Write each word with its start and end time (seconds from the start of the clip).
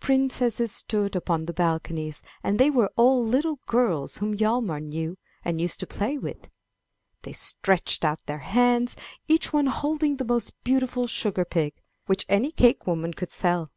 Princesses 0.00 0.72
stood 0.72 1.14
upon 1.14 1.46
the 1.46 1.52
balconies, 1.52 2.20
and 2.42 2.58
they 2.58 2.70
were 2.70 2.90
all 2.96 3.24
little 3.24 3.60
girls 3.66 4.16
whom 4.16 4.36
Hjalmar 4.36 4.80
knew 4.80 5.16
and 5.44 5.60
used 5.60 5.78
to 5.78 5.86
play 5.86 6.18
with. 6.18 6.50
They 7.22 7.32
stretched 7.32 8.04
out 8.04 8.26
their 8.26 8.38
hands, 8.40 8.96
each 9.28 9.52
one 9.52 9.66
holding 9.66 10.16
the 10.16 10.24
most 10.24 10.60
beautiful 10.64 11.06
sugar 11.06 11.44
pig, 11.44 11.72
which 12.06 12.26
any 12.28 12.50
cakewoman 12.50 13.14
could 13.14 13.30
sell. 13.30 13.70